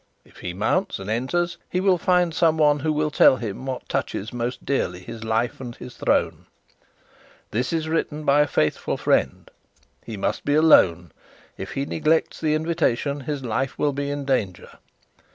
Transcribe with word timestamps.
If 0.25 0.37
he 0.37 0.51
mounts 0.51 0.97
and 0.97 1.11
enters, 1.11 1.59
he 1.69 1.79
will 1.79 1.99
find 1.99 2.33
someone 2.33 2.79
who 2.79 2.91
will 2.91 3.11
tell 3.11 3.35
him 3.35 3.67
what 3.67 3.87
touches 3.87 4.33
most 4.33 4.65
dearly 4.65 5.01
his 5.03 5.23
life 5.23 5.61
and 5.61 5.75
his 5.75 5.95
throne. 5.95 6.47
This 7.51 7.71
is 7.71 7.87
written 7.87 8.25
by 8.25 8.41
a 8.41 8.47
faithful 8.47 8.97
friend. 8.97 9.51
He 10.03 10.17
must 10.17 10.43
be 10.43 10.55
alone. 10.55 11.11
If 11.55 11.73
he 11.73 11.85
neglects 11.85 12.41
the 12.41 12.55
invitation 12.55 13.19
his 13.19 13.43
life 13.45 13.77
will 13.77 13.93
be 13.93 14.09
in 14.09 14.25
danger. 14.25 14.79